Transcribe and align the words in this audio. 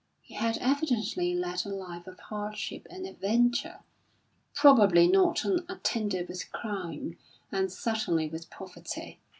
He 0.23 0.33
had 0.33 0.57
evidently 0.57 1.35
led 1.35 1.63
a 1.63 1.69
life 1.69 2.07
of 2.07 2.19
hardship 2.19 2.87
and 2.89 3.05
adventure 3.05 3.81
probably 4.55 5.07
not 5.07 5.45
unattended 5.45 6.27
with 6.27 6.51
crime, 6.51 7.19
and 7.51 7.71
certainly 7.71 8.27
with 8.27 8.49
poverty. 8.49 9.19